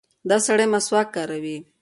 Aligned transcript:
دا 0.29 0.37
سړی 0.47 0.65
مسواک 0.73 1.07
کاروي. 1.15 1.57